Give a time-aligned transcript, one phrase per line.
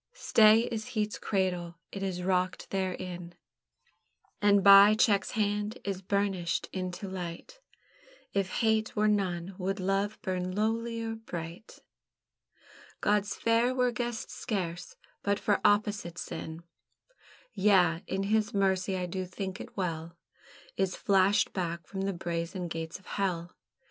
[0.13, 3.35] Stay is heat's cradle, it is rocked therein,
[4.41, 7.59] And by check's hand is burnished into light;
[8.33, 11.81] If hate were none, would love burn lowlier bright?
[12.99, 16.63] God's Fair were guessed scarce but for opposite sin;
[17.53, 20.17] Yea, and His Mercy, I do think it well,
[20.77, 23.55] Is flashed back from the brazen gates of Hell.